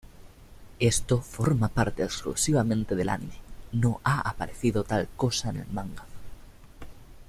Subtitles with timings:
[0.79, 3.35] Esto forma parte exclusivamente del anime,
[3.73, 6.03] no ha aparecido tal cosa en el manga.